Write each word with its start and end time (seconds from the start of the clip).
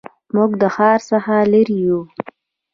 موږ 0.35 0.51
د 0.61 0.63
ښار 0.75 0.99
څخه 1.09 1.35
لرې 1.51 1.77
یو 1.85 1.99